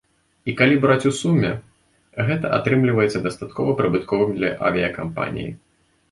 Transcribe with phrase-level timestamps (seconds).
[0.51, 1.49] І калі браць у суме,
[2.29, 5.49] гэта атрымліваецца дастаткова прыбытковым для авіякампаніі.